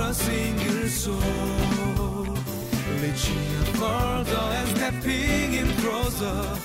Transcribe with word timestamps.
a 0.00 0.14
single 0.14 0.88
soul. 0.88 1.16
And 4.58 4.68
stepping 4.76 5.54
in 5.54 5.66
closer. 5.82 6.58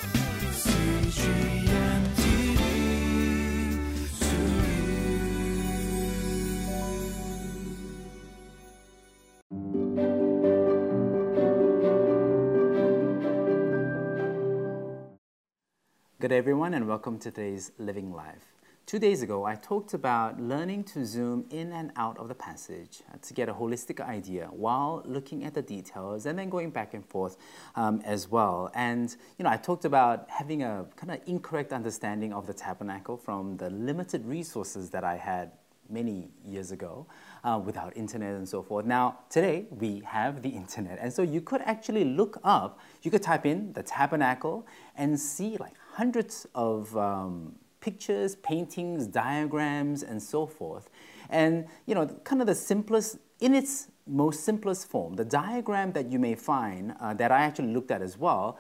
Good 16.19 16.31
everyone, 16.31 16.75
and 16.75 16.87
welcome 16.87 17.17
to 17.17 17.31
today's 17.31 17.71
Living 17.79 18.13
Life. 18.13 18.60
Two 18.85 18.99
days 18.99 19.21
ago, 19.21 19.45
I 19.45 19.55
talked 19.55 19.93
about 19.93 20.41
learning 20.41 20.83
to 20.85 21.05
zoom 21.05 21.45
in 21.49 21.71
and 21.71 21.91
out 21.95 22.17
of 22.17 22.27
the 22.27 22.35
passage 22.35 23.01
uh, 23.09 23.17
to 23.21 23.33
get 23.33 23.47
a 23.47 23.53
holistic 23.53 24.01
idea 24.01 24.47
while 24.51 25.01
looking 25.05 25.45
at 25.45 25.53
the 25.53 25.61
details 25.61 26.25
and 26.25 26.37
then 26.37 26.49
going 26.49 26.71
back 26.71 26.93
and 26.93 27.05
forth 27.05 27.37
um, 27.75 28.01
as 28.03 28.29
well. 28.29 28.69
And, 28.75 29.15
you 29.37 29.43
know, 29.43 29.49
I 29.49 29.57
talked 29.57 29.85
about 29.85 30.29
having 30.29 30.63
a 30.63 30.85
kind 30.97 31.11
of 31.11 31.19
incorrect 31.25 31.71
understanding 31.71 32.33
of 32.33 32.47
the 32.47 32.53
tabernacle 32.53 33.15
from 33.15 33.55
the 33.55 33.69
limited 33.69 34.25
resources 34.25 34.89
that 34.89 35.05
I 35.05 35.15
had 35.15 35.51
many 35.87 36.29
years 36.45 36.71
ago 36.71 37.05
uh, 37.43 37.61
without 37.63 37.95
internet 37.95 38.35
and 38.35 38.47
so 38.47 38.61
forth. 38.61 38.85
Now, 38.85 39.19
today 39.29 39.67
we 39.69 40.01
have 40.05 40.41
the 40.41 40.49
internet, 40.49 40.99
and 41.01 41.13
so 41.13 41.21
you 41.21 41.41
could 41.41 41.61
actually 41.61 42.03
look 42.03 42.39
up, 42.43 42.79
you 43.03 43.11
could 43.11 43.21
type 43.21 43.45
in 43.45 43.73
the 43.73 43.83
tabernacle 43.83 44.67
and 44.97 45.19
see 45.19 45.57
like 45.57 45.75
hundreds 45.93 46.47
of 46.55 46.95
um, 46.97 47.55
pictures, 47.81 48.35
paintings, 48.37 49.07
diagrams, 49.07 50.03
and 50.03 50.21
so 50.21 50.45
forth. 50.45 50.89
And, 51.29 51.65
you 51.85 51.95
know, 51.95 52.07
kind 52.23 52.41
of 52.41 52.47
the 52.47 52.55
simplest, 52.55 53.17
in 53.39 53.53
its 53.53 53.87
most 54.07 54.43
simplest 54.43 54.87
form, 54.87 55.15
the 55.15 55.25
diagram 55.25 55.91
that 55.93 56.11
you 56.11 56.19
may 56.19 56.35
find 56.35 56.95
uh, 56.99 57.13
that 57.15 57.31
I 57.31 57.41
actually 57.41 57.73
looked 57.73 57.91
at 57.91 58.01
as 58.01 58.17
well 58.17 58.57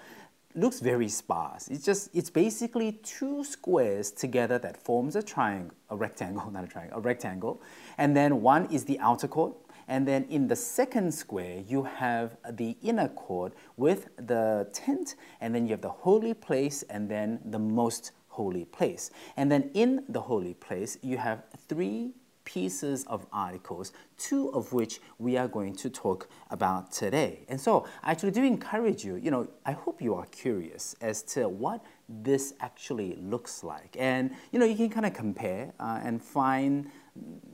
looks 0.55 0.79
very 0.79 1.07
sparse. 1.07 1.67
It's 1.69 1.85
just, 1.85 2.09
it's 2.13 2.29
basically 2.29 2.93
two 3.03 3.43
squares 3.43 4.11
together 4.11 4.59
that 4.59 4.77
forms 4.77 5.15
a 5.15 5.23
triangle, 5.23 5.75
a 5.89 5.95
rectangle, 5.95 6.49
not 6.51 6.63
a 6.63 6.67
triangle, 6.67 6.97
a 6.97 7.01
rectangle. 7.01 7.61
And 7.97 8.15
then 8.15 8.41
one 8.41 8.65
is 8.71 8.85
the 8.85 8.99
outer 8.99 9.27
court. 9.27 9.55
And 9.87 10.07
then 10.07 10.25
in 10.29 10.47
the 10.47 10.55
second 10.55 11.13
square, 11.13 11.63
you 11.67 11.83
have 11.83 12.37
the 12.49 12.77
inner 12.81 13.09
court 13.09 13.53
with 13.75 14.09
the 14.15 14.69
tent, 14.71 15.15
and 15.41 15.53
then 15.53 15.65
you 15.65 15.71
have 15.71 15.81
the 15.81 15.89
holy 15.89 16.33
place, 16.33 16.83
and 16.83 17.09
then 17.09 17.39
the 17.43 17.59
most 17.59 18.11
holy 18.31 18.65
place. 18.65 19.11
And 19.37 19.51
then 19.51 19.69
in 19.73 20.03
the 20.09 20.21
holy 20.21 20.53
place, 20.53 20.97
you 21.01 21.17
have 21.17 21.43
three 21.67 22.13
pieces 22.43 23.05
of 23.05 23.25
articles, 23.31 23.93
two 24.17 24.49
of 24.53 24.73
which 24.73 24.99
we 25.19 25.37
are 25.37 25.47
going 25.47 25.75
to 25.75 25.89
talk 25.89 26.27
about 26.49 26.91
today. 26.91 27.45
And 27.47 27.59
so 27.59 27.85
I 28.03 28.11
actually 28.11 28.31
do 28.31 28.43
encourage 28.43 29.05
you, 29.05 29.15
you 29.15 29.31
know, 29.31 29.47
I 29.65 29.73
hope 29.73 30.01
you 30.01 30.15
are 30.15 30.25
curious 30.27 30.95
as 31.01 31.21
to 31.33 31.47
what 31.47 31.83
this 32.09 32.53
actually 32.59 33.15
looks 33.15 33.63
like. 33.63 33.95
And, 33.99 34.31
you 34.51 34.59
know, 34.59 34.65
you 34.65 34.75
can 34.75 34.89
kind 34.89 35.05
of 35.05 35.13
compare 35.13 35.73
uh, 35.79 35.99
and 36.03 36.21
find 36.21 36.89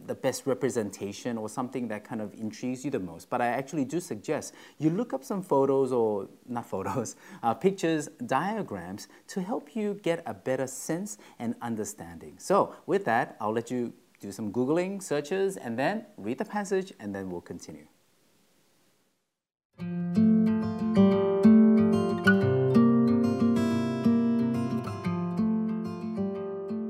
the 0.08 0.16
best 0.16 0.46
representation 0.46 1.38
or 1.38 1.50
something 1.50 1.88
that 1.90 2.04
kind 2.04 2.22
of 2.22 2.34
intrigues 2.34 2.84
you 2.86 2.92
the 2.92 3.00
most. 3.00 3.30
But 3.30 3.42
I 3.42 3.48
actually 3.48 3.86
do 3.86 4.00
suggest 4.00 4.54
you 4.78 4.90
look 4.90 5.14
up 5.14 5.24
some 5.24 5.42
photos 5.42 5.92
or 5.92 6.30
not 6.48 6.66
photos, 6.66 7.16
uh, 7.44 7.54
pictures, 7.54 8.10
diagrams 8.26 9.08
to 9.28 9.42
help 9.42 9.76
you 9.76 10.00
get 10.04 10.24
a 10.26 10.34
better 10.34 10.68
sense 10.68 11.18
and 11.40 11.56
understanding. 11.62 12.36
So 12.38 12.76
with 12.86 13.06
that, 13.06 13.38
I'll 13.40 13.54
let 13.54 13.70
you 13.70 13.94
do 14.20 14.32
some 14.32 14.52
Googling, 14.52 15.02
searches, 15.02 15.58
and 15.58 15.78
then 15.78 16.06
read 16.18 16.40
the 16.40 16.46
passage, 16.46 16.92
and 17.00 17.14
then 17.14 17.30
we'll 17.30 17.42
continue. 17.42 17.86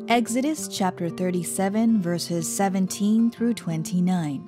Exodus 0.10 0.70
chapter 0.70 1.10
37, 1.10 2.02
verses 2.02 2.48
17 2.56 3.30
through 3.30 3.54
29. 3.54 4.42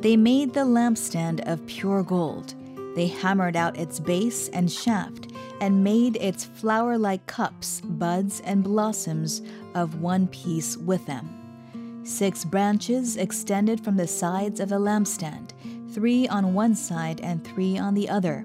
They 0.00 0.16
made 0.16 0.52
the 0.52 0.64
lampstand 0.64 1.46
of 1.46 1.64
pure 1.68 2.02
gold. 2.02 2.56
They 2.96 3.06
hammered 3.06 3.54
out 3.54 3.78
its 3.78 4.00
base 4.00 4.48
and 4.48 4.68
shaft, 4.68 5.32
and 5.60 5.84
made 5.84 6.16
its 6.16 6.44
flower 6.44 6.98
like 6.98 7.24
cups, 7.26 7.80
buds, 7.80 8.40
and 8.40 8.64
blossoms 8.64 9.42
of 9.76 10.02
one 10.02 10.26
piece 10.26 10.76
with 10.76 11.06
them. 11.06 12.02
Six 12.02 12.44
branches 12.44 13.16
extended 13.16 13.84
from 13.84 13.96
the 13.96 14.08
sides 14.08 14.58
of 14.58 14.70
the 14.70 14.80
lampstand, 14.80 15.50
three 15.92 16.26
on 16.26 16.52
one 16.52 16.74
side 16.74 17.20
and 17.20 17.44
three 17.44 17.78
on 17.78 17.94
the 17.94 18.08
other. 18.08 18.42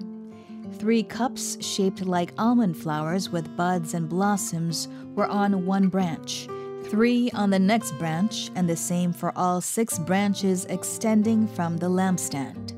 Three 0.78 1.02
cups 1.02 1.56
shaped 1.64 2.04
like 2.04 2.32
almond 2.36 2.76
flowers 2.76 3.30
with 3.30 3.56
buds 3.56 3.94
and 3.94 4.08
blossoms 4.08 4.88
were 5.14 5.26
on 5.26 5.64
one 5.64 5.88
branch, 5.88 6.46
three 6.90 7.30
on 7.30 7.50
the 7.50 7.58
next 7.58 7.92
branch, 7.92 8.50
and 8.54 8.68
the 8.68 8.76
same 8.76 9.12
for 9.12 9.32
all 9.36 9.60
six 9.60 9.98
branches 9.98 10.66
extending 10.66 11.46
from 11.46 11.78
the 11.78 11.88
lampstand. 11.88 12.72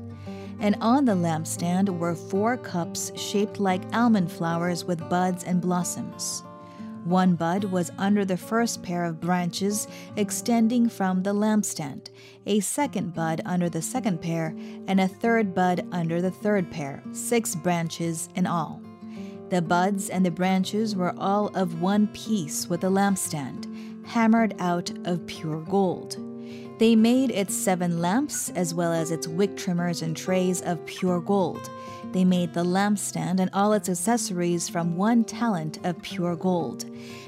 And 0.59 0.77
on 0.79 1.05
the 1.05 1.13
lampstand 1.13 1.89
were 1.99 2.15
four 2.15 2.55
cups 2.57 3.11
shaped 3.15 3.59
like 3.59 3.83
almond 3.93 4.31
flowers 4.31 4.85
with 4.85 5.09
buds 5.09 5.43
and 5.43 5.59
blossoms. 5.59 6.43
One 7.05 7.35
bud 7.35 7.63
was 7.65 7.91
under 7.97 8.25
the 8.25 8.37
first 8.37 8.83
pair 8.83 9.05
of 9.05 9.21
branches 9.21 9.87
extending 10.15 10.89
from 10.89 11.23
the 11.23 11.33
lampstand, 11.33 12.09
a 12.45 12.59
second 12.59 13.13
bud 13.13 13.41
under 13.45 13.69
the 13.69 13.81
second 13.81 14.21
pair, 14.21 14.55
and 14.87 14.99
a 14.99 15.07
third 15.07 15.55
bud 15.55 15.87
under 15.91 16.21
the 16.21 16.31
third 16.31 16.69
pair, 16.69 17.01
six 17.13 17.55
branches 17.55 18.29
in 18.35 18.45
all. 18.45 18.81
The 19.49 19.61
buds 19.61 20.09
and 20.09 20.25
the 20.25 20.31
branches 20.31 20.95
were 20.95 21.15
all 21.17 21.47
of 21.55 21.81
one 21.81 22.07
piece 22.07 22.67
with 22.67 22.81
the 22.81 22.91
lampstand, 22.91 24.05
hammered 24.05 24.55
out 24.59 24.91
of 25.05 25.25
pure 25.25 25.61
gold. 25.61 26.26
They 26.77 26.95
made 26.95 27.31
its 27.31 27.55
seven 27.55 28.01
lamps 28.01 28.49
as 28.51 28.73
well 28.73 28.93
as 28.93 29.09
its 29.09 29.27
wick 29.27 29.57
trimmers 29.57 30.03
and 30.03 30.15
trays 30.15 30.61
of 30.61 30.85
pure 30.85 31.19
gold. 31.19 31.71
They 32.11 32.23
made 32.23 32.53
the 32.53 32.63
lampstand 32.63 33.39
and 33.39 33.49
all 33.51 33.73
its 33.73 33.89
accessories 33.89 34.69
from 34.69 34.95
one 34.95 35.23
talent 35.23 35.83
of 35.83 36.01
pure 36.03 36.35
gold. 36.35 36.85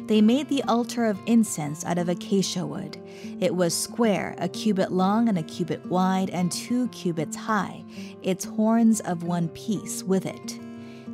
They 0.07 0.21
made 0.21 0.49
the 0.49 0.63
altar 0.63 1.05
of 1.05 1.19
incense 1.25 1.83
out 1.83 1.97
of 1.97 2.09
acacia 2.09 2.65
wood. 2.65 2.97
It 3.39 3.55
was 3.55 3.73
square, 3.73 4.35
a 4.37 4.47
cubit 4.47 4.91
long 4.91 5.27
and 5.27 5.37
a 5.37 5.43
cubit 5.43 5.83
wide, 5.87 6.29
and 6.29 6.51
two 6.51 6.87
cubits 6.89 7.35
high, 7.35 7.83
its 8.21 8.45
horns 8.45 8.99
of 9.01 9.23
one 9.23 9.49
piece 9.49 10.03
with 10.03 10.25
it. 10.25 10.59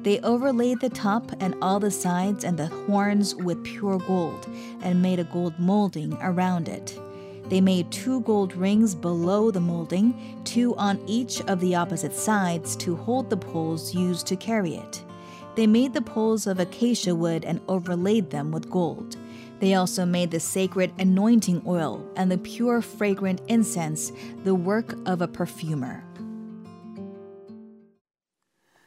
They 0.03 0.19
overlaid 0.19 0.81
the 0.81 0.90
top 0.90 1.31
and 1.40 1.56
all 1.62 1.79
the 1.79 1.90
sides 1.90 2.44
and 2.44 2.59
the 2.59 2.67
horns 2.67 3.34
with 3.34 3.63
pure 3.63 3.97
gold, 4.00 4.47
and 4.81 5.02
made 5.02 5.19
a 5.19 5.23
gold 5.23 5.57
molding 5.57 6.13
around 6.22 6.67
it. 6.67 7.00
They 7.50 7.61
made 7.61 7.91
two 7.91 8.22
gold 8.22 8.56
rings 8.56 8.95
below 8.95 9.51
the 9.51 9.59
molding, 9.59 10.41
two 10.44 10.75
on 10.75 11.00
each 11.06 11.41
of 11.41 11.59
the 11.59 11.75
opposite 11.75 12.13
sides 12.13 12.75
to 12.78 12.95
hold 12.95 13.29
the 13.29 13.38
poles 13.38 13.94
used 13.94 14.25
to 14.28 14.35
carry 14.35 14.75
it. 14.75 15.03
They 15.55 15.67
made 15.67 15.94
the 15.94 16.01
poles 16.01 16.47
of 16.47 16.59
acacia 16.59 17.16
wood 17.16 17.45
and 17.45 17.61
overlaid 17.67 18.29
them 18.29 18.51
with 18.51 18.69
gold. 18.69 19.16
They 19.59 19.75
also 19.75 20.05
made 20.05 20.31
the 20.31 20.39
sacred 20.39 20.91
anointing 21.00 21.63
oil 21.66 22.05
and 22.17 22.29
the 22.29 22.38
pure 22.38 22.81
fragrant 22.81 23.41
incense, 23.47 24.11
the 24.44 24.55
work 24.55 24.95
of 25.05 25.22
a 25.22 25.28
perfumer. 25.28 26.03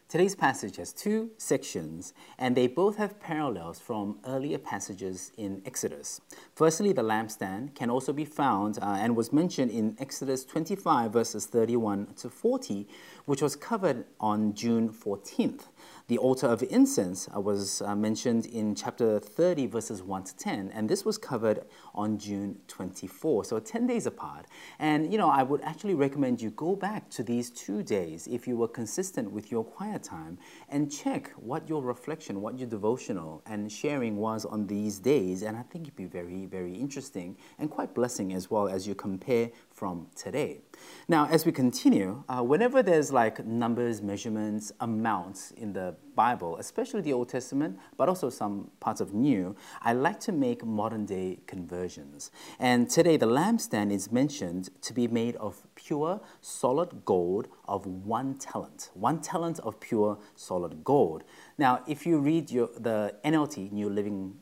Today's 0.09 0.35
passage 0.35 0.77
has 0.77 0.95
two 0.95 1.33
sections, 1.37 2.15
and 2.39 2.57
they 2.57 2.67
both 2.67 2.97
have 2.97 3.21
parallels 3.21 3.79
from 3.79 4.19
earlier 4.27 4.57
passages 4.57 5.33
in 5.37 5.61
Exodus. 5.67 6.23
Firstly, 6.55 6.95
the 6.95 7.03
lampstand 7.03 7.75
can 7.75 7.91
also 7.91 8.15
be 8.15 8.25
found 8.25 8.79
uh, 8.79 8.97
and 8.99 9.15
was 9.15 9.35
mentioned 9.35 9.71
in 9.71 9.97
Exodus 9.99 10.47
25, 10.47 11.13
verses 11.13 11.45
31 11.45 12.15
to 12.17 12.31
40, 12.31 12.89
which 13.27 13.43
was 13.43 13.55
covered 13.55 14.07
on 14.19 14.55
June 14.55 14.89
14th. 14.89 15.65
The 16.09 16.17
altar 16.17 16.47
of 16.47 16.63
incense 16.71 17.29
uh, 17.37 17.39
was 17.39 17.83
uh, 17.83 17.95
mentioned 17.95 18.47
in 18.47 18.75
chapter 18.75 19.19
30, 19.19 19.67
verses 19.67 20.03
1 20.03 20.25
to 20.25 20.37
10, 20.39 20.71
and 20.73 20.89
this 20.89 21.05
was 21.05 21.19
covered 21.19 21.67
on 21.95 22.17
June 22.17 22.57
24, 22.67 23.45
so 23.45 23.59
10 23.59 23.87
days 23.87 24.07
apart. 24.07 24.47
And, 24.79 25.13
you 25.13 25.19
know, 25.19 25.29
I 25.29 25.43
would 25.43 25.61
actually 25.61 25.93
recommend 25.93 26.41
you 26.41 26.49
go 26.53 26.75
back 26.75 27.11
to 27.11 27.23
these 27.23 27.51
two 27.51 27.83
days 27.83 28.27
if 28.27 28.49
you 28.49 28.57
were 28.57 28.69
consistent 28.69 29.31
with 29.31 29.53
your 29.53 29.63
quiet 29.63 30.03
time 30.03 30.39
and 30.71 30.91
check 30.91 31.31
what 31.37 31.69
your 31.69 31.83
reflection, 31.83 32.41
what 32.41 32.59
your 32.59 32.71
devotional 32.71 33.43
and 33.45 33.71
sharing 33.71 34.17
was 34.17 34.47
on 34.47 34.67
these 34.67 34.99
days. 34.99 35.43
And 35.43 35.59
I 35.59 35.63
think 35.63 35.89
it'd 35.89 35.97
be 35.97 36.07
very, 36.07 36.47
very 36.47 36.75
interesting 36.75 37.37
and 37.59 37.71
quite 37.71 37.93
blessing 37.95 38.33
as 38.33 38.51
well 38.51 38.67
as 38.67 38.89
you 38.89 38.95
compare 38.95 39.51
from 39.71 40.07
today. 40.17 40.63
Now, 41.07 41.27
as 41.27 41.45
we 41.45 41.53
continue, 41.53 42.25
uh, 42.31 42.43
whenever 42.43 42.83
there's 42.83 43.13
like 43.13 43.45
numbers, 43.45 44.01
measurements, 44.01 44.73
amounts 44.81 45.51
in 45.51 45.75
the 45.75 45.98
Bible, 46.15 46.57
especially 46.57 47.01
the 47.01 47.13
Old 47.13 47.29
Testament, 47.29 47.79
but 47.97 48.09
also 48.09 48.29
some 48.29 48.71
parts 48.81 49.01
of 49.01 49.15
New, 49.15 49.55
I 49.83 49.93
like 49.93 50.19
to 50.21 50.33
make 50.33 50.65
modern 50.65 51.07
day 51.07 51.39
conversions. 51.47 52.31
And 52.59 52.91
today, 52.91 53.17
the 53.17 53.27
lampstand 53.27 53.93
is 53.93 54.11
mentioned 54.11 54.71
to 54.83 54.93
be 54.93 55.07
made 55.07 55.37
of 55.37 55.67
pure 55.75 56.21
solid 56.41 57.05
gold 57.05 57.49
of 57.67 57.87
one 57.87 58.35
talent, 58.35 58.91
one 58.95 59.21
talent 59.21 59.61
of 59.61 59.79
pure 59.79 60.19
solid 60.35 60.83
gold. 60.83 61.25
Now, 61.57 61.83
if 61.87 62.05
you 62.07 62.19
read 62.19 62.51
your, 62.51 62.69
the 62.77 63.15
NLT, 63.25 63.71
New 63.71 63.89
Living 63.89 64.41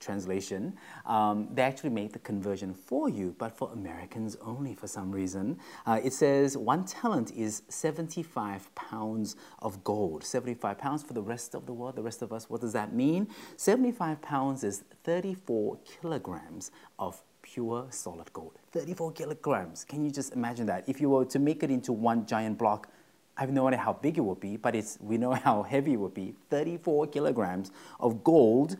translation, 0.00 0.74
um, 1.06 1.48
they 1.52 1.62
actually 1.62 1.90
make 1.90 2.12
the 2.12 2.18
conversion 2.18 2.74
for 2.74 3.08
you, 3.08 3.34
but 3.38 3.56
for 3.56 3.70
Americans 3.72 4.36
only 4.42 4.74
for 4.74 4.86
some 4.88 5.12
reason. 5.12 5.58
Uh, 5.86 6.00
it 6.02 6.12
says 6.12 6.56
one 6.56 6.84
talent 6.84 7.30
is 7.32 7.62
75 7.68 8.74
pounds 8.74 9.36
of 9.60 9.84
gold. 9.84 10.24
75 10.24 10.78
pounds 10.78 11.02
for 11.02 11.12
the 11.12 11.22
rest 11.22 11.54
of 11.54 11.66
the 11.66 11.72
world, 11.72 11.96
the 11.96 12.02
rest 12.02 12.22
of 12.22 12.32
us, 12.32 12.50
what 12.50 12.60
does 12.60 12.72
that 12.72 12.92
mean? 12.92 13.28
75 13.56 14.20
pounds 14.22 14.64
is 14.64 14.84
34 15.04 15.78
kilograms 15.84 16.70
of 16.98 17.22
pure 17.42 17.86
solid 17.90 18.32
gold. 18.32 18.58
34 18.72 19.12
kilograms. 19.12 19.84
Can 19.84 20.04
you 20.04 20.10
just 20.10 20.32
imagine 20.32 20.66
that? 20.66 20.88
If 20.88 21.00
you 21.00 21.10
were 21.10 21.24
to 21.26 21.38
make 21.38 21.62
it 21.62 21.70
into 21.70 21.92
one 21.92 22.26
giant 22.26 22.58
block, 22.58 22.88
I 23.36 23.42
have 23.42 23.52
no 23.52 23.66
idea 23.68 23.78
how 23.78 23.94
big 23.94 24.18
it 24.18 24.20
would 24.20 24.40
be, 24.40 24.56
but 24.56 24.74
it's, 24.74 24.98
we 25.00 25.16
know 25.16 25.32
how 25.48 25.62
heavy 25.62 25.94
it 25.94 25.96
would 25.96 26.14
be. 26.14 26.34
34 26.50 27.06
kilograms 27.08 27.70
of 27.98 28.22
gold 28.22 28.76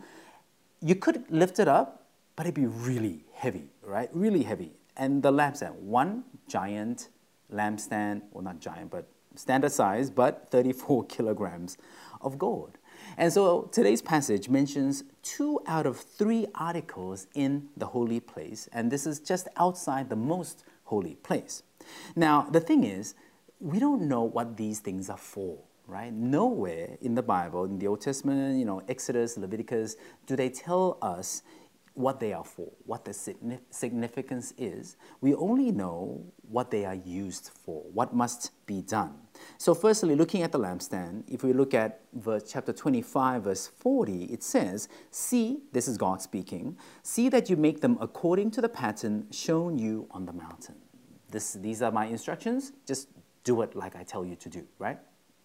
you 0.81 0.95
could 0.95 1.29
lift 1.29 1.59
it 1.59 1.67
up, 1.67 2.07
but 2.35 2.45
it'd 2.45 2.55
be 2.55 2.65
really 2.65 3.23
heavy, 3.33 3.69
right? 3.83 4.09
Really 4.13 4.43
heavy. 4.43 4.71
And 4.97 5.21
the 5.21 5.31
lampstand, 5.31 5.75
one 5.75 6.23
giant 6.47 7.09
lampstand, 7.53 8.23
well, 8.31 8.43
not 8.43 8.59
giant, 8.59 8.89
but 8.89 9.07
standard 9.35 9.71
size, 9.71 10.09
but 10.09 10.47
34 10.51 11.05
kilograms 11.09 11.77
of 12.21 12.37
gold. 12.37 12.77
And 13.17 13.31
so 13.31 13.69
today's 13.71 14.01
passage 14.01 14.49
mentions 14.49 15.03
two 15.23 15.59
out 15.67 15.85
of 15.85 15.97
three 15.97 16.47
articles 16.55 17.27
in 17.33 17.69
the 17.77 17.85
holy 17.87 18.19
place, 18.19 18.69
and 18.73 18.91
this 18.91 19.05
is 19.05 19.19
just 19.19 19.47
outside 19.57 20.09
the 20.09 20.15
most 20.15 20.63
holy 20.85 21.15
place. 21.15 21.63
Now, 22.15 22.47
the 22.51 22.59
thing 22.59 22.83
is, 22.83 23.15
we 23.59 23.79
don't 23.79 24.03
know 24.03 24.23
what 24.23 24.57
these 24.57 24.79
things 24.79 25.09
are 25.09 25.17
for 25.17 25.57
right? 25.91 26.13
Nowhere 26.13 26.97
in 27.01 27.15
the 27.15 27.21
Bible, 27.21 27.65
in 27.65 27.77
the 27.77 27.87
Old 27.87 28.01
Testament, 28.01 28.57
you 28.57 28.65
know, 28.65 28.81
Exodus, 28.87 29.37
Leviticus, 29.37 29.97
do 30.25 30.37
they 30.37 30.49
tell 30.49 30.97
us 31.01 31.43
what 31.93 32.21
they 32.21 32.31
are 32.31 32.45
for, 32.45 32.71
what 32.85 33.03
the 33.03 33.13
significance 33.69 34.53
is. 34.57 34.95
We 35.19 35.35
only 35.35 35.71
know 35.71 36.23
what 36.49 36.71
they 36.71 36.85
are 36.85 36.95
used 36.95 37.51
for, 37.53 37.83
what 37.91 38.15
must 38.15 38.51
be 38.65 38.81
done. 38.81 39.13
So, 39.57 39.73
firstly, 39.73 40.15
looking 40.15 40.41
at 40.41 40.53
the 40.53 40.59
lampstand, 40.59 41.23
if 41.27 41.43
we 41.43 41.51
look 41.51 41.73
at 41.73 41.99
verse 42.13 42.49
chapter 42.49 42.71
25, 42.71 43.43
verse 43.43 43.67
40, 43.67 44.23
it 44.25 44.41
says, 44.41 44.87
See, 45.09 45.63
this 45.73 45.89
is 45.89 45.97
God 45.97 46.21
speaking, 46.21 46.77
see 47.03 47.27
that 47.27 47.49
you 47.49 47.57
make 47.57 47.81
them 47.81 47.97
according 47.99 48.51
to 48.51 48.61
the 48.61 48.69
pattern 48.69 49.27
shown 49.31 49.77
you 49.77 50.07
on 50.11 50.25
the 50.25 50.33
mountain. 50.33 50.75
This, 51.29 51.53
these 51.53 51.81
are 51.81 51.91
my 51.91 52.05
instructions, 52.05 52.71
just 52.87 53.09
do 53.43 53.61
it 53.63 53.75
like 53.75 53.97
I 53.97 54.03
tell 54.03 54.23
you 54.23 54.35
to 54.37 54.49
do, 54.49 54.65
right? 54.79 54.97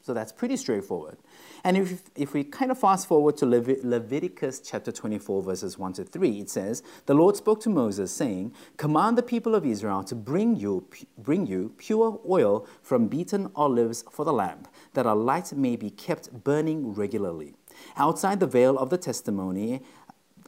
So 0.07 0.15
that's 0.15 0.31
pretty 0.31 0.57
straightforward. 0.57 1.19
And 1.65 1.77
if, 1.77 2.05
if 2.15 2.33
we 2.33 2.45
kind 2.45 2.71
of 2.71 2.79
fast 2.79 3.09
forward 3.09 3.37
to 3.39 3.45
Levit- 3.45 3.83
Leviticus 3.83 4.61
chapter 4.61 4.93
24, 4.93 5.43
verses 5.43 5.79
1 5.81 5.95
to 5.95 6.05
3, 6.05 6.43
it 6.43 6.49
says, 6.49 6.85
The 7.07 7.15
Lord 7.15 7.35
spoke 7.35 7.61
to 7.63 7.71
Moses, 7.71 8.13
saying, 8.13 8.55
Command 8.77 9.19
the 9.19 9.25
people 9.25 9.57
of 9.57 9.67
Israel 9.67 10.05
to 10.05 10.15
bring 10.15 10.55
you, 10.55 10.87
bring 11.19 11.49
you 11.49 11.75
pure 11.77 12.21
oil 12.31 12.69
from 12.83 13.09
beaten 13.09 13.51
olives 13.57 14.05
for 14.09 14.25
the 14.25 14.33
lamp, 14.33 14.69
that 14.95 15.07
a 15.07 15.15
light 15.15 15.53
may 15.55 15.75
be 15.75 15.91
kept 15.91 16.45
burning 16.45 16.95
regularly. 16.95 17.57
Outside 17.97 18.39
the 18.39 18.47
veil 18.47 18.79
of 18.79 18.91
the 18.91 18.99
testimony, 18.99 19.83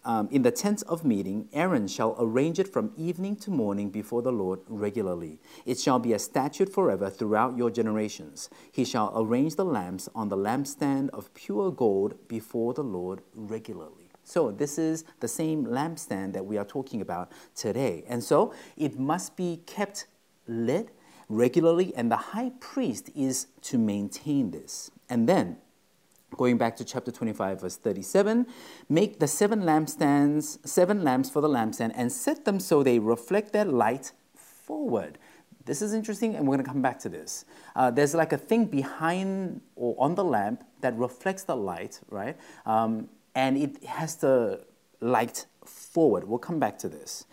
um, 0.05 0.29
in 0.31 0.43
the 0.43 0.51
tent 0.51 0.83
of 0.89 1.05
meeting, 1.05 1.49
Aaron 1.53 1.89
shall 1.89 2.17
arrange 2.19 2.59
it 2.59 2.69
from 2.69 2.93
evening 2.97 3.37
to 3.37 3.51
morning 3.51 3.91
before 3.91 4.23
the 4.23 4.33
Lord 4.33 4.61
regularly. 4.67 5.41
It 5.67 5.79
shall 5.79 5.99
be 5.99 6.13
a 6.13 6.19
statute 6.19 6.73
forever 6.73 7.11
throughout 7.11 7.57
your 7.57 7.71
generations. 7.71 8.51
He 8.73 8.85
shall 8.85 9.13
arrange 9.15 9.57
the 9.57 9.65
lamps 9.65 10.09
on 10.15 10.29
the 10.29 10.37
lampstand 10.37 11.11
of 11.11 11.33
pure 11.35 11.71
gold 11.71 12.29
before 12.29 12.75
the 12.75 12.85
Lord 12.85 13.23
regularly. 13.35 14.09
So, 14.25 14.51
this 14.51 14.79
is 14.79 15.05
the 15.21 15.29
same 15.29 15.65
lampstand 15.65 16.35
that 16.35 16.45
we 16.45 16.59
are 16.59 16.65
talking 16.65 17.01
about 17.01 17.33
today. 17.55 18.05
And 18.07 18.23
so, 18.23 18.53
it 18.77 18.99
must 18.99 19.37
be 19.37 19.63
kept 19.65 20.07
lit 20.47 20.91
regularly, 21.29 21.95
and 21.97 22.11
the 22.11 22.17
high 22.17 22.53
priest 22.61 23.11
is 23.15 23.47
to 23.63 23.79
maintain 23.79 24.51
this. 24.51 24.91
And 25.09 25.29
then, 25.29 25.59
Going 26.37 26.59
back 26.59 26.77
to 26.77 26.85
chapter 26.85 27.11
25, 27.11 27.63
verse 27.63 27.77
37, 27.77 28.47
make 28.89 29.19
the 29.19 29.27
seven 29.27 29.63
lampstands, 29.63 30.65
seven 30.67 31.03
lamps 31.03 31.31
for 31.31 31.41
the 31.41 31.49
lampstand, 31.49 31.93
and 31.95 32.13
set 32.13 32.45
them 32.45 32.61
so 32.61 32.83
they 32.83 32.99
reflect 32.99 33.53
their 33.53 33.65
light 33.65 34.13
forward. 34.35 35.19
This 35.65 35.83
is 35.83 35.93
interesting, 35.93 36.35
and 36.35 36.47
we're 36.47 36.57
going 36.57 36.65
to 36.65 36.71
come 36.71 36.83
back 36.83 36.99
to 37.01 37.09
this. 37.09 37.45
Uh, 37.75 37.91
there's 37.91 38.15
like 38.15 38.33
a 38.33 38.39
thing 38.39 38.67
behind 38.67 39.61
or 39.75 39.95
on 39.99 40.15
the 40.15 40.25
lamp 40.25 40.65
that 40.81 40.97
reflects 40.97 41.45
the 41.45 41.57
light, 41.57 42.01
right? 42.09 42.37
Um, 42.67 43.09
and 43.35 43.57
it 43.57 43.85
has 43.85 44.17
the 44.17 44.65
light 45.01 45.47
forward. 45.65 46.25
We'll 46.25 46.39
come 46.39 46.59
back 46.59 46.79
to 46.79 46.89
this. 46.89 47.27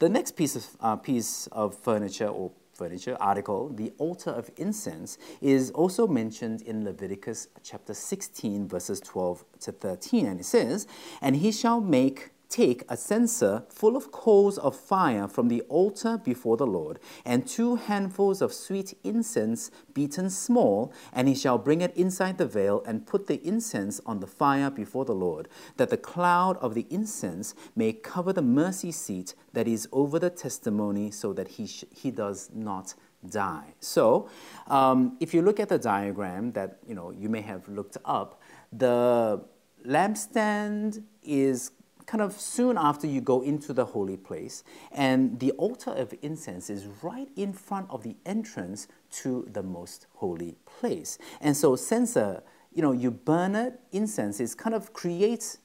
The 0.00 0.08
next 0.08 0.36
piece 0.36 0.56
of, 0.56 0.66
uh, 0.80 0.96
piece 0.96 1.46
of 1.48 1.76
furniture 1.76 2.28
or 2.28 2.52
furniture 2.80 3.14
article, 3.20 3.68
the 3.68 3.92
altar 3.98 4.30
of 4.30 4.50
incense, 4.56 5.18
is 5.42 5.70
also 5.72 6.06
mentioned 6.06 6.62
in 6.62 6.82
Leviticus 6.82 7.48
chapter 7.62 7.92
16, 7.92 8.66
verses 8.66 9.00
12 9.00 9.44
to 9.60 9.70
13. 9.70 10.24
And 10.24 10.40
it 10.40 10.46
says, 10.46 10.86
And 11.20 11.36
he 11.36 11.52
shall 11.52 11.82
make 11.82 12.30
take 12.50 12.82
a 12.88 12.96
censer 12.96 13.64
full 13.70 13.96
of 13.96 14.10
coals 14.10 14.58
of 14.58 14.76
fire 14.76 15.26
from 15.28 15.48
the 15.48 15.62
altar 15.62 16.18
before 16.18 16.56
the 16.56 16.66
Lord, 16.66 16.98
and 17.24 17.46
two 17.46 17.76
handfuls 17.76 18.42
of 18.42 18.52
sweet 18.52 18.92
incense 19.04 19.70
beaten 19.94 20.28
small, 20.28 20.92
and 21.12 21.28
he 21.28 21.34
shall 21.34 21.58
bring 21.58 21.80
it 21.80 21.96
inside 21.96 22.38
the 22.38 22.46
veil 22.46 22.82
and 22.84 23.06
put 23.06 23.28
the 23.28 23.40
incense 23.46 24.00
on 24.04 24.20
the 24.20 24.26
fire 24.26 24.68
before 24.68 25.04
the 25.04 25.14
Lord, 25.14 25.48
that 25.76 25.90
the 25.90 25.96
cloud 25.96 26.56
of 26.58 26.74
the 26.74 26.86
incense 26.90 27.54
may 27.76 27.92
cover 27.92 28.32
the 28.32 28.42
mercy 28.42 28.90
seat 28.92 29.34
that 29.52 29.68
is 29.68 29.88
over 29.92 30.18
the 30.18 30.30
testimony, 30.30 31.10
so 31.10 31.32
that 31.32 31.48
he, 31.48 31.66
sh- 31.66 31.84
he 31.94 32.10
does 32.10 32.50
not 32.52 32.94
die. 33.28 33.74
So, 33.80 34.28
um, 34.66 35.16
if 35.20 35.34
you 35.34 35.42
look 35.42 35.60
at 35.60 35.68
the 35.68 35.78
diagram 35.78 36.52
that 36.52 36.78
you 36.88 36.94
know 36.94 37.10
you 37.10 37.28
may 37.28 37.42
have 37.42 37.68
looked 37.68 37.96
up, 38.04 38.40
the 38.72 39.44
lampstand 39.86 41.02
is 41.22 41.72
kind 42.10 42.22
of 42.22 42.32
soon 42.32 42.76
after 42.76 43.06
you 43.06 43.20
go 43.20 43.40
into 43.40 43.72
the 43.72 43.84
holy 43.84 44.16
place. 44.16 44.64
And 44.90 45.38
the 45.38 45.52
altar 45.52 45.92
of 45.92 46.12
incense 46.22 46.68
is 46.68 46.88
right 47.02 47.28
in 47.36 47.52
front 47.52 47.86
of 47.88 48.02
the 48.02 48.16
entrance 48.26 48.88
to 49.22 49.46
the 49.52 49.62
most 49.62 50.08
holy 50.14 50.56
place. 50.66 51.18
And 51.40 51.56
so, 51.56 51.76
censer, 51.76 52.42
you 52.72 52.82
know, 52.82 52.90
you 52.90 53.12
burn 53.12 53.54
it, 53.54 53.78
incense, 53.92 54.40
is 54.40 54.56
kind 54.56 54.74
of 54.74 54.92
creates 54.92 55.58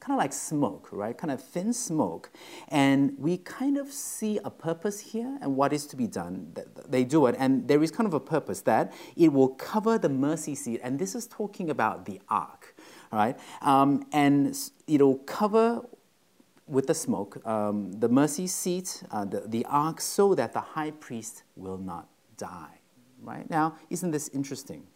kind 0.00 0.18
of 0.18 0.18
like 0.18 0.32
smoke, 0.32 0.88
right? 0.92 1.16
Kind 1.16 1.30
of 1.30 1.42
thin 1.42 1.74
smoke. 1.74 2.30
And 2.68 3.14
we 3.18 3.36
kind 3.36 3.76
of 3.76 3.92
see 3.92 4.40
a 4.44 4.50
purpose 4.50 4.98
here 4.98 5.38
and 5.42 5.56
what 5.56 5.74
is 5.74 5.86
to 5.88 5.96
be 5.96 6.06
done. 6.06 6.54
They 6.88 7.04
do 7.04 7.26
it, 7.26 7.36
and 7.38 7.68
there 7.68 7.82
is 7.82 7.90
kind 7.90 8.06
of 8.06 8.14
a 8.14 8.20
purpose 8.20 8.62
that 8.62 8.94
it 9.14 9.30
will 9.30 9.48
cover 9.48 9.98
the 9.98 10.08
mercy 10.08 10.54
seat. 10.54 10.80
And 10.82 10.98
this 10.98 11.14
is 11.14 11.26
talking 11.26 11.68
about 11.68 12.06
the 12.06 12.18
ark 12.30 12.61
right? 13.12 13.38
Um, 13.60 14.06
and 14.12 14.58
it'll 14.86 15.18
cover 15.18 15.82
with 16.66 16.86
the 16.86 16.94
smoke 16.94 17.44
um, 17.46 17.92
the 17.92 18.08
mercy 18.08 18.46
seat, 18.46 19.02
uh, 19.10 19.24
the, 19.24 19.40
the 19.40 19.64
ark, 19.66 20.00
so 20.00 20.34
that 20.34 20.52
the 20.52 20.60
high 20.60 20.90
priest 20.92 21.42
will 21.56 21.78
not 21.78 22.08
die, 22.36 22.80
right? 23.20 23.48
Now, 23.50 23.76
isn't 23.90 24.10
this 24.10 24.28
interesting? 24.28 24.86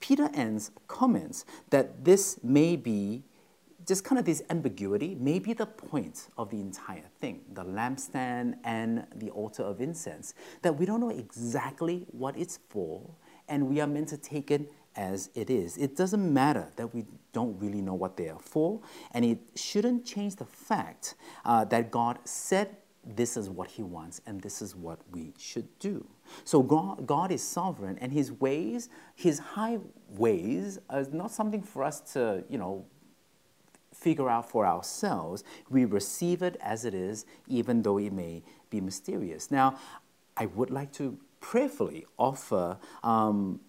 Peter 0.00 0.30
Enns 0.34 0.70
comments 0.86 1.44
that 1.70 2.04
this 2.04 2.38
may 2.44 2.76
be 2.76 3.24
just 3.86 4.04
kind 4.04 4.18
of 4.18 4.24
this 4.24 4.42
ambiguity 4.48 5.14
may 5.16 5.38
be 5.38 5.52
the 5.52 5.66
point 5.66 6.28
of 6.38 6.48
the 6.50 6.58
entire 6.58 7.04
thing 7.20 7.42
the 7.52 7.62
lampstand 7.62 8.54
and 8.64 9.06
the 9.16 9.28
altar 9.30 9.62
of 9.62 9.78
incense 9.78 10.32
that 10.62 10.74
we 10.74 10.86
don't 10.86 11.00
know 11.00 11.10
exactly 11.10 12.06
what 12.12 12.34
it's 12.38 12.58
for 12.70 13.02
and 13.48 13.68
we 13.68 13.80
are 13.80 13.86
meant 13.86 14.08
to 14.08 14.16
take 14.16 14.50
it 14.50 14.72
as 14.96 15.30
it 15.34 15.50
is. 15.50 15.76
It 15.76 15.96
doesn't 15.96 16.32
matter 16.32 16.68
that 16.76 16.94
we 16.94 17.04
don't 17.34 17.58
really 17.60 17.82
know 17.82 17.92
what 17.94 18.16
they 18.16 18.30
are 18.30 18.40
for, 18.40 18.80
and 19.10 19.24
it 19.24 19.38
shouldn't 19.54 20.06
change 20.06 20.36
the 20.36 20.46
fact 20.46 21.16
uh, 21.44 21.64
that 21.66 21.90
God 21.90 22.18
said 22.24 22.76
this 23.04 23.36
is 23.36 23.50
what 23.50 23.68
He 23.68 23.82
wants 23.82 24.22
and 24.26 24.40
this 24.40 24.62
is 24.62 24.74
what 24.74 24.98
we 25.12 25.34
should 25.38 25.68
do. 25.78 26.06
So 26.44 26.62
God, 26.62 27.06
God 27.06 27.30
is 27.30 27.42
sovereign, 27.42 27.98
and 28.00 28.10
His 28.10 28.32
ways, 28.32 28.88
His 29.14 29.38
high 29.38 29.78
ways, 30.08 30.78
are 30.88 31.04
not 31.12 31.30
something 31.30 31.62
for 31.62 31.84
us 31.84 32.00
to, 32.14 32.44
you 32.48 32.56
know, 32.56 32.86
figure 33.92 34.28
out 34.28 34.48
for 34.48 34.66
ourselves. 34.66 35.44
We 35.68 35.84
receive 35.84 36.42
it 36.42 36.56
as 36.60 36.84
it 36.84 36.94
is, 36.94 37.26
even 37.46 37.82
though 37.82 37.98
it 37.98 38.12
may 38.12 38.42
be 38.70 38.80
mysterious. 38.80 39.50
Now, 39.50 39.78
I 40.36 40.46
would 40.46 40.70
like 40.70 40.92
to 40.94 41.18
prayerfully 41.40 42.06
offer 42.18 42.78
um, 43.02 43.60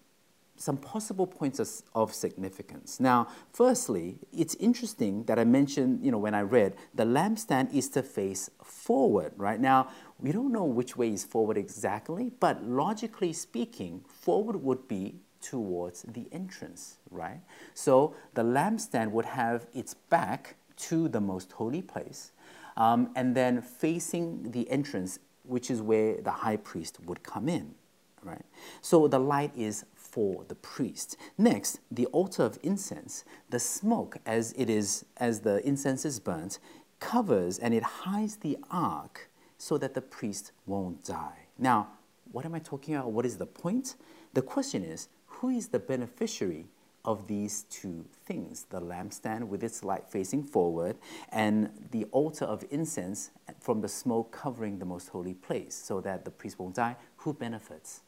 some 0.58 0.78
possible 0.78 1.28
points 1.28 1.60
of, 1.60 1.70
of, 1.94 2.14
significance. 2.14 3.00
Now, 3.00 3.28
firstly, 3.52 4.18
it's 4.32 4.56
interesting 4.56 5.26
that 5.26 5.38
I 5.38 5.44
mentioned, 5.44 6.04
you 6.04 6.12
know, 6.12 6.18
when 6.18 6.34
I 6.34 6.42
read, 6.42 6.76
the 6.94 7.04
lampstand 7.04 7.74
is 7.74 7.90
to 7.90 8.04
face 8.04 8.50
forward, 8.64 9.34
right? 9.36 9.60
Now, 9.60 9.90
we 10.20 10.32
don't 10.32 10.52
know 10.52 10.64
which 10.64 10.96
way 10.96 11.12
is 11.12 11.26
forward 11.26 11.58
exactly, 11.58 12.32
but 12.40 12.64
logically 12.64 13.34
speaking, 13.34 14.06
forward 14.08 14.56
would 14.64 14.88
be 14.88 15.16
towards 15.42 16.04
the 16.04 16.28
entrance, 16.32 16.98
right? 17.12 17.42
So 17.74 18.16
the 18.34 18.44
lampstand 18.44 19.12
would 19.12 19.26
have 19.26 19.68
its 19.74 19.94
back 19.94 20.56
to 20.78 21.08
the 21.08 21.22
most 21.22 21.52
holy 21.52 21.82
place, 21.82 22.32
um, 22.78 23.12
and 23.16 23.36
then 23.36 23.62
facing 23.62 24.52
the 24.52 24.70
entrance, 24.70 25.20
which 25.44 25.70
is 25.70 25.82
where 25.82 26.22
the 26.22 26.32
high 26.32 26.58
priest 26.58 27.00
would 27.06 27.24
come 27.24 27.48
in, 27.48 27.76
right? 28.24 28.46
So 28.82 29.08
the 29.08 29.20
light 29.20 29.52
is 29.56 29.86
for 30.16 30.46
the 30.48 30.56
priest. 30.56 31.18
Next, 31.38 31.82
the 31.92 32.06
altar 32.06 32.44
of 32.44 32.58
incense, 32.64 33.26
the 33.50 33.60
smoke 33.60 34.16
as 34.26 34.54
it 34.58 34.70
is 34.70 35.04
as 35.18 35.42
the 35.42 35.58
incense 35.68 36.06
is 36.06 36.22
burnt 36.22 36.58
covers 37.02 37.60
and 37.60 37.74
it 37.74 37.84
hides 37.84 38.38
the 38.38 38.58
ark 38.72 39.30
so 39.58 39.78
that 39.78 39.94
the 39.94 40.02
priest 40.02 40.54
won't 40.66 41.04
die. 41.04 41.48
Now, 41.58 41.90
what 42.32 42.46
am 42.46 42.56
I 42.56 42.60
talking 42.60 42.96
about? 42.96 43.12
What 43.12 43.26
is 43.26 43.36
the 43.36 43.46
point? 43.46 43.96
The 44.34 44.42
question 44.42 44.86
is, 44.86 45.10
who 45.26 45.50
is 45.50 45.68
the 45.68 45.80
beneficiary 45.80 46.68
of 47.04 47.28
these 47.28 47.64
two 47.64 48.06
things 48.26 48.68
the 48.70 48.80
lampstand 48.80 49.50
with 49.50 49.64
its 49.64 49.84
light 49.84 50.08
facing 50.08 50.44
forward, 50.44 50.96
and 51.34 51.70
the 51.92 52.06
altar 52.06 52.46
of 52.46 52.64
incense 52.72 53.32
from 53.60 53.82
the 53.82 53.90
smoke 53.90 54.32
covering 54.32 54.80
the 54.80 54.86
most 54.86 55.10
holy 55.10 55.34
place 55.34 55.76
so 55.76 56.00
that 56.00 56.24
the 56.24 56.32
priest 56.32 56.58
won't 56.58 56.76
die. 56.76 56.96
Who 57.18 57.34
benefits? 57.34 58.02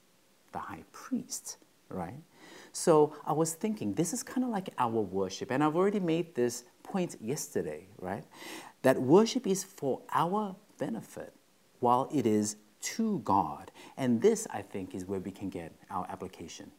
The 0.53 0.59
high 0.59 0.85
priest 0.93 1.57
right? 1.89 2.19
So 2.71 3.15
I 3.25 3.33
was 3.33 3.53
thinking, 3.53 3.93
this 3.93 4.13
is 4.13 4.23
kind 4.23 4.43
of 4.43 4.49
like 4.49 4.69
our 4.77 5.01
worship. 5.01 5.51
And 5.51 5.63
I've 5.63 5.75
already 5.75 5.99
made 5.99 6.35
this 6.35 6.63
point 6.83 7.15
yesterday, 7.21 7.87
right? 7.99 8.23
That 8.83 9.01
worship 9.01 9.47
is 9.47 9.63
for 9.63 10.01
our 10.13 10.55
benefit 10.77 11.33
while 11.79 12.09
it 12.13 12.25
is 12.25 12.57
to 12.79 13.19
God. 13.19 13.71
And 13.97 14.21
this, 14.21 14.47
I 14.51 14.61
think, 14.61 14.93
is 14.93 15.05
where 15.05 15.19
we 15.19 15.31
can 15.31 15.49
get 15.49 15.73
our 15.89 16.05
application. 16.09 16.71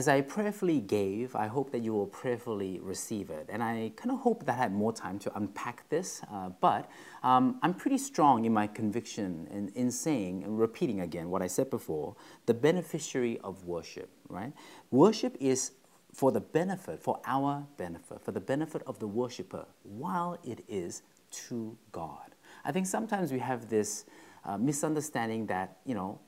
As 0.00 0.08
I 0.08 0.22
prayerfully 0.22 0.80
gave, 0.80 1.36
I 1.36 1.46
hope 1.46 1.72
that 1.72 1.82
you 1.82 1.92
will 1.92 2.06
prayerfully 2.06 2.80
receive 2.82 3.28
it. 3.28 3.50
And 3.52 3.62
I 3.62 3.92
kind 3.96 4.10
of 4.10 4.20
hope 4.20 4.46
that 4.46 4.52
I 4.52 4.56
had 4.56 4.72
more 4.72 4.94
time 4.94 5.18
to 5.18 5.36
unpack 5.36 5.86
this, 5.90 6.22
uh, 6.32 6.48
but 6.58 6.90
um, 7.22 7.58
I'm 7.62 7.74
pretty 7.74 7.98
strong 7.98 8.46
in 8.46 8.54
my 8.54 8.66
conviction 8.66 9.46
in, 9.50 9.68
in 9.74 9.90
saying 9.90 10.44
and 10.44 10.58
repeating 10.58 11.02
again 11.02 11.28
what 11.28 11.42
I 11.42 11.48
said 11.48 11.68
before 11.68 12.16
the 12.46 12.54
beneficiary 12.54 13.38
of 13.44 13.66
worship, 13.66 14.08
right? 14.30 14.54
Worship 14.90 15.36
is 15.38 15.72
for 16.14 16.32
the 16.32 16.40
benefit, 16.40 16.98
for 16.98 17.20
our 17.26 17.66
benefit, 17.76 18.22
for 18.22 18.32
the 18.32 18.40
benefit 18.40 18.82
of 18.86 18.98
the 19.00 19.06
worshiper, 19.06 19.66
while 19.82 20.38
it 20.42 20.64
is 20.66 21.02
to 21.48 21.76
God. 21.92 22.34
I 22.64 22.72
think 22.72 22.86
sometimes 22.86 23.32
we 23.32 23.38
have 23.40 23.68
this 23.68 24.06
uh, 24.46 24.56
misunderstanding 24.56 25.44
that, 25.48 25.76
you 25.84 25.94
know, 25.94 26.20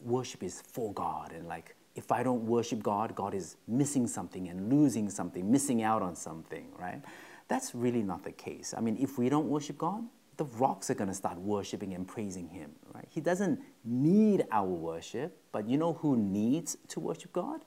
worship 0.00 0.42
is 0.42 0.60
for 0.60 0.92
God 0.92 1.32
and 1.32 1.48
like 1.48 1.74
if 1.96 2.12
I 2.12 2.22
don't 2.22 2.46
worship 2.46 2.82
God, 2.82 3.14
God 3.14 3.34
is 3.34 3.56
missing 3.66 4.06
something 4.06 4.48
and 4.48 4.70
losing 4.70 5.08
something, 5.08 5.50
missing 5.50 5.82
out 5.82 6.02
on 6.02 6.14
something, 6.14 6.66
right? 6.78 7.02
That's 7.48 7.74
really 7.74 8.02
not 8.02 8.22
the 8.22 8.32
case. 8.32 8.74
I 8.76 8.80
mean, 8.80 8.96
if 9.00 9.18
we 9.18 9.28
don't 9.28 9.48
worship 9.48 9.78
God, 9.78 10.04
the 10.36 10.44
rocks 10.44 10.90
are 10.90 10.94
going 10.94 11.08
to 11.08 11.14
start 11.14 11.38
worshiping 11.38 11.94
and 11.94 12.06
praising 12.06 12.48
Him, 12.48 12.72
right? 12.94 13.06
He 13.08 13.22
doesn't 13.22 13.60
need 13.84 14.44
our 14.52 14.68
worship, 14.68 15.38
but 15.52 15.66
you 15.66 15.78
know 15.78 15.94
who 15.94 16.16
needs 16.16 16.76
to 16.88 17.00
worship 17.00 17.32
God? 17.32 17.62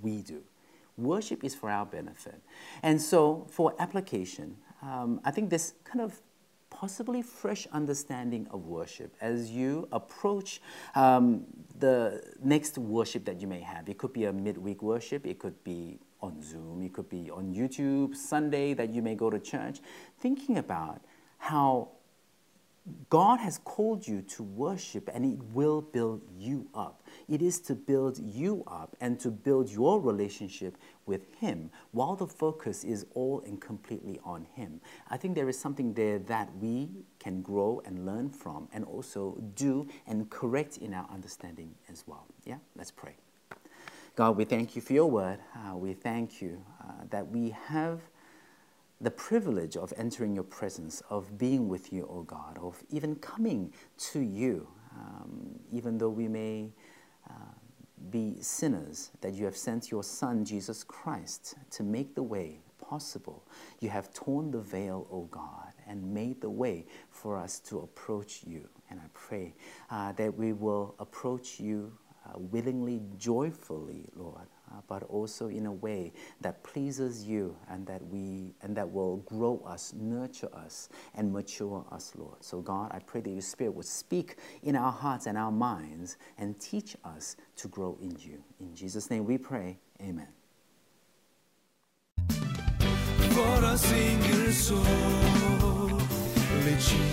We 0.00 0.22
do. 0.22 0.42
Worship 0.96 1.44
is 1.44 1.54
for 1.54 1.70
our 1.70 1.84
benefit. 1.84 2.40
And 2.82 3.00
so, 3.00 3.46
for 3.50 3.74
application, 3.78 4.56
um, 4.82 5.20
I 5.24 5.30
think 5.30 5.50
this 5.50 5.74
kind 5.84 6.00
of 6.00 6.20
possibly 6.72 7.20
fresh 7.22 7.66
understanding 7.72 8.46
of 8.50 8.66
worship 8.66 9.14
as 9.20 9.50
you 9.50 9.86
approach 9.92 10.60
um, 10.94 11.44
the 11.78 12.22
next 12.42 12.78
worship 12.78 13.24
that 13.26 13.40
you 13.40 13.46
may 13.46 13.60
have. 13.60 13.88
It 13.88 13.98
could 13.98 14.12
be 14.12 14.24
a 14.24 14.32
midweek 14.32 14.82
worship, 14.82 15.26
it 15.26 15.38
could 15.38 15.62
be 15.62 16.00
on 16.20 16.42
Zoom, 16.42 16.82
it 16.82 16.92
could 16.94 17.10
be 17.10 17.30
on 17.30 17.54
YouTube, 17.54 18.16
Sunday 18.16 18.72
that 18.74 18.88
you 18.90 19.02
may 19.02 19.14
go 19.14 19.28
to 19.28 19.38
church. 19.38 19.80
Thinking 20.18 20.58
about 20.58 21.02
how 21.38 21.90
God 23.10 23.38
has 23.38 23.58
called 23.58 24.08
you 24.08 24.22
to 24.22 24.42
worship 24.42 25.08
and 25.14 25.24
it 25.24 25.38
will 25.54 25.80
build 25.80 26.22
you 26.36 26.68
up. 26.74 27.02
It 27.28 27.40
is 27.40 27.60
to 27.60 27.74
build 27.74 28.18
you 28.18 28.64
up 28.66 28.96
and 29.00 29.20
to 29.20 29.30
build 29.30 29.70
your 29.70 30.00
relationship 30.00 30.76
with 31.06 31.32
Him 31.36 31.70
while 31.92 32.16
the 32.16 32.26
focus 32.26 32.82
is 32.82 33.06
all 33.14 33.40
and 33.46 33.60
completely 33.60 34.18
on 34.24 34.46
Him. 34.54 34.80
I 35.08 35.16
think 35.16 35.36
there 35.36 35.48
is 35.48 35.58
something 35.58 35.94
there 35.94 36.18
that 36.20 36.50
we 36.56 36.90
can 37.20 37.40
grow 37.40 37.82
and 37.84 38.04
learn 38.04 38.30
from 38.30 38.68
and 38.72 38.84
also 38.84 39.40
do 39.54 39.86
and 40.06 40.28
correct 40.28 40.78
in 40.78 40.92
our 40.92 41.08
understanding 41.12 41.74
as 41.90 42.04
well. 42.06 42.26
Yeah, 42.44 42.58
let's 42.74 42.90
pray. 42.90 43.14
God, 44.16 44.36
we 44.36 44.44
thank 44.44 44.74
you 44.74 44.82
for 44.82 44.92
your 44.92 45.10
word. 45.10 45.38
Uh, 45.54 45.76
we 45.76 45.94
thank 45.94 46.42
you 46.42 46.62
uh, 46.82 47.04
that 47.10 47.28
we 47.28 47.50
have 47.68 48.00
the 49.02 49.10
privilege 49.10 49.76
of 49.76 49.92
entering 49.96 50.32
your 50.32 50.44
presence, 50.44 51.02
of 51.10 51.36
being 51.36 51.68
with 51.68 51.92
you, 51.92 52.04
O 52.04 52.18
oh 52.18 52.22
God, 52.22 52.56
of 52.62 52.82
even 52.88 53.16
coming 53.16 53.72
to 53.98 54.20
you, 54.20 54.68
um, 54.96 55.58
even 55.72 55.98
though 55.98 56.08
we 56.08 56.28
may 56.28 56.70
uh, 57.28 57.34
be 58.10 58.36
sinners, 58.40 59.10
that 59.20 59.34
you 59.34 59.44
have 59.44 59.56
sent 59.56 59.90
your 59.90 60.04
Son, 60.04 60.44
Jesus 60.44 60.84
Christ, 60.84 61.56
to 61.70 61.82
make 61.82 62.14
the 62.14 62.22
way 62.22 62.60
possible. 62.80 63.42
You 63.80 63.90
have 63.90 64.14
torn 64.14 64.52
the 64.52 64.60
veil, 64.60 65.08
O 65.10 65.16
oh 65.16 65.28
God, 65.30 65.72
and 65.88 66.14
made 66.14 66.40
the 66.40 66.50
way 66.50 66.86
for 67.10 67.36
us 67.36 67.58
to 67.60 67.80
approach 67.80 68.44
you. 68.46 68.68
And 68.88 69.00
I 69.00 69.06
pray 69.14 69.54
uh, 69.90 70.12
that 70.12 70.36
we 70.36 70.52
will 70.52 70.94
approach 71.00 71.58
you 71.58 71.92
uh, 72.24 72.38
willingly, 72.38 73.02
joyfully, 73.18 74.04
Lord, 74.14 74.46
uh, 74.72 74.80
but 74.88 75.02
also 75.04 75.48
in 75.48 75.66
a 75.66 75.72
way 75.72 76.12
that 76.40 76.62
pleases 76.62 77.24
you 77.24 77.56
and 77.68 77.86
that 77.86 78.04
we 78.06 78.54
and 78.62 78.76
that 78.76 78.90
will 78.90 79.18
grow 79.18 79.62
us, 79.66 79.92
nurture 79.94 80.48
us, 80.54 80.88
and 81.14 81.32
mature 81.32 81.84
us, 81.92 82.12
Lord. 82.16 82.36
So 82.40 82.60
God, 82.60 82.90
I 82.92 82.98
pray 83.00 83.20
that 83.20 83.30
your 83.30 83.42
Spirit 83.42 83.74
would 83.74 83.86
speak 83.86 84.36
in 84.62 84.76
our 84.76 84.92
hearts 84.92 85.26
and 85.26 85.36
our 85.36 85.52
minds 85.52 86.16
and 86.38 86.58
teach 86.60 86.96
us 87.04 87.36
to 87.56 87.68
grow 87.68 87.98
in 88.00 88.16
you. 88.18 88.42
In 88.60 88.74
Jesus' 88.74 89.10
name 89.10 89.24
we 89.24 89.38
pray. 89.38 89.78
Amen. 90.00 90.28
For 92.28 93.64
a 93.64 93.78
single 93.78 94.52
soul, 94.52 96.00
reaching 96.64 97.12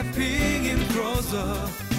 stepping 0.00 0.64
in 0.66 0.78
closer. 0.88 1.90